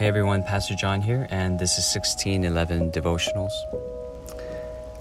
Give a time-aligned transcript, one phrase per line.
[0.00, 3.52] Hey everyone, Pastor John here, and this is 1611 Devotionals.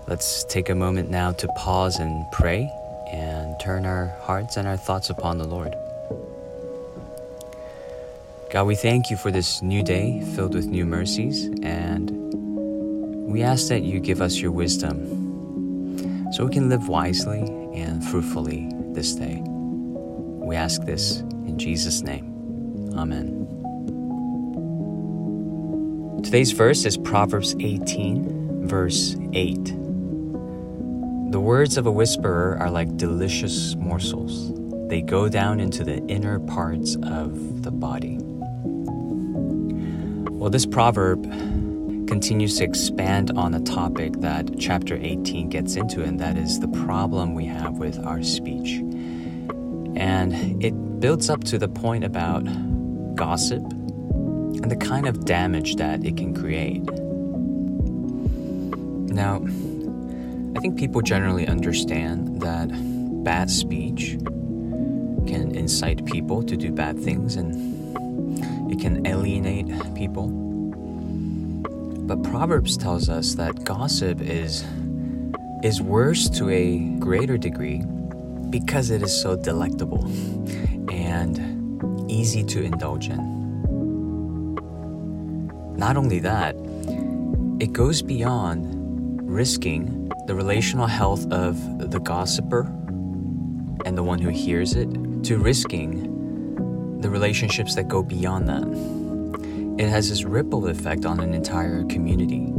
[0.09, 2.69] Let's take a moment now to pause and pray
[3.09, 5.73] and turn our hearts and our thoughts upon the Lord.
[8.51, 12.11] God, we thank you for this new day filled with new mercies, and
[13.25, 17.39] we ask that you give us your wisdom so we can live wisely
[17.73, 19.41] and fruitfully this day.
[19.45, 22.91] We ask this in Jesus' name.
[22.97, 23.58] Amen.
[26.23, 29.65] Today's verse is Proverbs 18, verse 8.
[31.31, 34.51] The words of a whisperer are like delicious morsels,
[34.89, 38.17] they go down into the inner parts of the body.
[40.29, 41.23] Well, this proverb
[42.07, 46.67] continues to expand on a topic that chapter 18 gets into, and that is the
[46.67, 48.79] problem we have with our speech.
[49.95, 52.43] And it builds up to the point about
[53.15, 53.63] gossip
[54.61, 56.83] and the kind of damage that it can create.
[59.13, 59.43] Now,
[60.55, 62.69] I think people generally understand that
[63.23, 64.17] bad speech
[65.27, 70.27] can incite people to do bad things and it can alienate people.
[72.07, 74.65] But Proverbs tells us that gossip is
[75.63, 77.83] is worse to a greater degree
[78.49, 80.05] because it is so delectable
[80.89, 83.38] and easy to indulge in.
[85.79, 86.57] Not only that,
[87.61, 88.67] it goes beyond
[89.23, 92.63] risking the relational health of the gossiper
[93.85, 94.89] and the one who hears it
[95.23, 99.81] to risking the relationships that go beyond that.
[99.81, 102.53] It has this ripple effect on an entire community.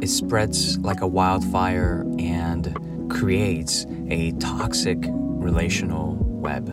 [0.00, 6.72] It spreads like a wildfire and creates a toxic relational web.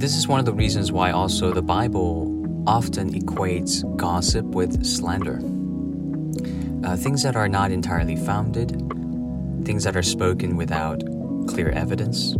[0.00, 2.29] This is one of the reasons why also the Bible
[2.66, 5.40] often equates gossip with slander.
[6.86, 8.70] Uh, things that are not entirely founded,
[9.64, 11.02] things that are spoken without
[11.46, 12.34] clear evidence,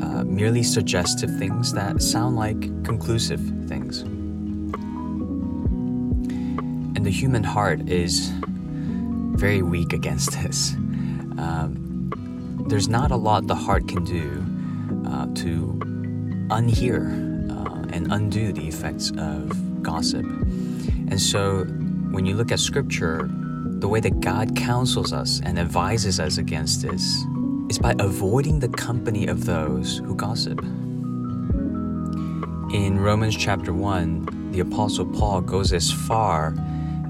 [0.00, 4.02] uh, merely suggestive things that sound like conclusive things.
[6.96, 8.30] And the human heart is
[9.36, 10.74] very weak against this.
[11.38, 12.10] Um,
[12.68, 14.44] there's not a lot the heart can do
[15.08, 15.78] uh, to
[16.50, 17.29] unhear
[17.92, 20.24] and undo the effects of gossip.
[20.24, 21.64] And so
[22.10, 23.28] when you look at scripture,
[23.80, 27.24] the way that God counsels us and advises us against this
[27.68, 30.60] is by avoiding the company of those who gossip.
[32.72, 36.54] In Romans chapter 1, the Apostle Paul goes as far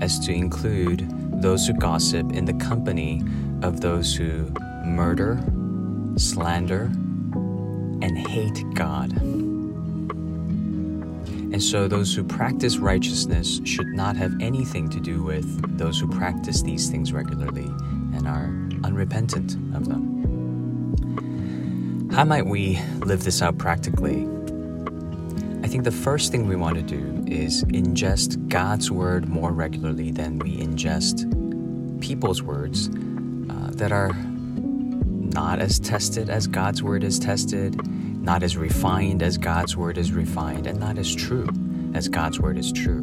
[0.00, 1.08] as to include
[1.42, 3.22] those who gossip in the company
[3.62, 4.50] of those who
[4.84, 5.42] murder,
[6.16, 6.90] slander,
[8.02, 9.39] and hate God.
[11.52, 16.08] And so, those who practice righteousness should not have anything to do with those who
[16.08, 17.66] practice these things regularly
[18.14, 18.46] and are
[18.84, 20.20] unrepentant of them.
[22.12, 24.28] How might we live this out practically?
[25.62, 30.10] I think the first thing we want to do is ingest God's word more regularly
[30.10, 31.30] than we ingest
[32.00, 34.12] people's words uh, that are
[35.32, 37.74] not as tested as God's word is tested,
[38.20, 41.48] not as refined as God's word is refined, and not as true
[41.94, 43.02] as God's word is true.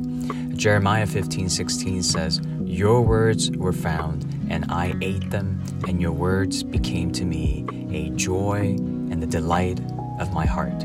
[0.54, 6.64] Jeremiah 15 16 says, Your words were found, and I ate them, and your words
[6.64, 8.76] became to me a joy
[9.12, 9.80] and the delight
[10.20, 10.82] of my heart.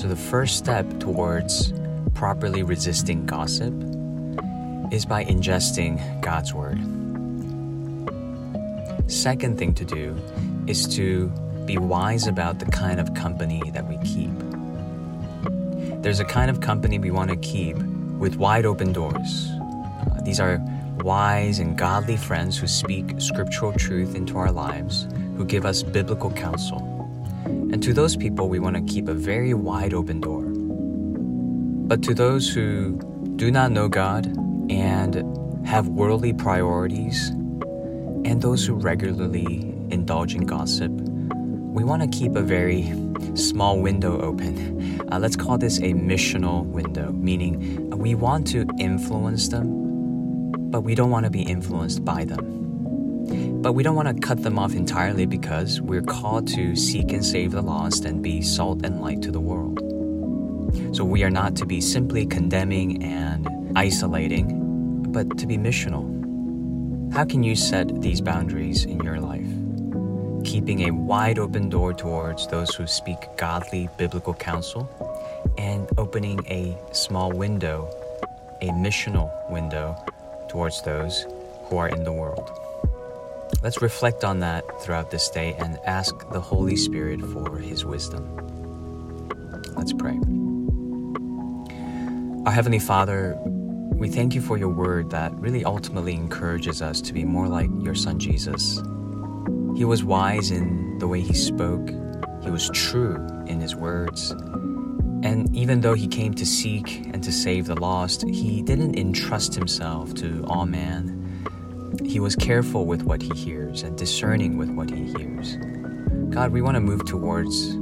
[0.00, 1.72] So, the first step towards
[2.14, 3.72] properly resisting gossip
[4.92, 6.78] is by ingesting God's Word.
[9.10, 10.16] Second thing to do
[10.66, 11.32] is to
[11.66, 14.30] be wise about the kind of company that we keep.
[16.02, 17.76] There's a kind of company we want to keep
[18.18, 19.48] with wide open doors.
[19.50, 20.60] Uh, these are
[20.98, 26.30] wise and godly friends who speak scriptural truth into our lives, who give us biblical
[26.30, 26.78] counsel.
[27.44, 30.44] And to those people, we want to keep a very wide open door.
[31.86, 32.98] But to those who
[33.36, 34.26] do not know God
[34.70, 37.30] and have worldly priorities,
[38.24, 40.92] and those who regularly indulge in gossip,
[41.74, 42.92] we want to keep a very
[43.34, 45.00] small window open.
[45.12, 49.84] Uh, let's call this a missional window, meaning we want to influence them
[50.74, 53.62] but we don't want to be influenced by them.
[53.62, 57.24] But we don't want to cut them off entirely because we're called to seek and
[57.24, 59.78] save the lost and be salt and light to the world.
[60.96, 66.10] So we are not to be simply condemning and isolating, but to be missional.
[67.12, 69.63] How can you set these boundaries in your life?
[70.44, 74.88] Keeping a wide open door towards those who speak godly biblical counsel,
[75.58, 77.90] and opening a small window,
[78.60, 79.96] a missional window,
[80.48, 81.26] towards those
[81.64, 82.50] who are in the world.
[83.62, 88.24] Let's reflect on that throughout this day and ask the Holy Spirit for His wisdom.
[89.76, 90.18] Let's pray.
[92.46, 93.38] Our Heavenly Father,
[93.94, 97.70] we thank you for your word that really ultimately encourages us to be more like
[97.80, 98.82] your Son Jesus.
[99.74, 101.90] He was wise in the way he spoke,
[102.42, 103.16] he was true
[103.46, 104.30] in his words.
[105.24, 109.54] And even though he came to seek and to save the lost, he didn't entrust
[109.54, 111.20] himself to all man.
[112.04, 115.56] He was careful with what he hears and discerning with what he hears.
[116.28, 117.76] God, we want to move towards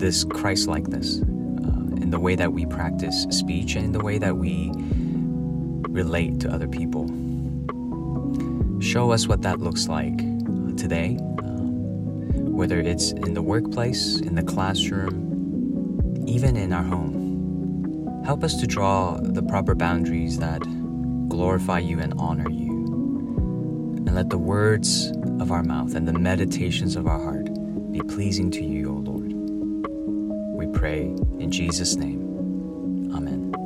[0.00, 4.16] this Christ likeness uh, in the way that we practice speech and in the way
[4.18, 4.70] that we
[5.90, 7.08] relate to other people.
[8.80, 10.29] Show us what that looks like
[10.80, 18.22] today, um, whether it's in the workplace, in the classroom, even in our home.
[18.24, 20.62] Help us to draw the proper boundaries that
[21.28, 22.70] glorify you and honor you.
[24.06, 27.46] And let the words of our mouth and the meditations of our heart
[27.92, 29.32] be pleasing to you, O Lord.
[30.54, 31.02] We pray
[31.38, 33.10] in Jesus' name.
[33.14, 33.59] Amen.